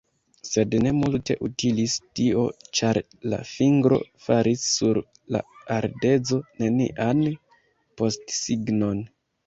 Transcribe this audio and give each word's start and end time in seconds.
Sed 0.51 0.71
ne 0.85 0.93
multe 0.99 1.35
utilis 1.47 1.97
tio, 2.19 2.47
ĉar 2.79 2.99
la 3.35 3.41
fingro 3.51 4.01
faris 4.25 4.67
sur 4.73 5.03
la 5.37 5.45
ardezo 5.79 6.45
nenian 6.65 7.27
postsignon. 8.03 9.11